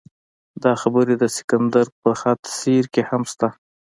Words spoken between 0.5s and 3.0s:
دا خبرې د سکندر په خط سیر